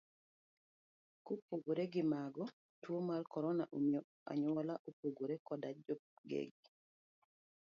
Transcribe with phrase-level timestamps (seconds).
[1.25, 2.43] Kopogore gi mago,
[2.81, 6.67] tuo mar korona omiyo anyuola opogore koda jogegi.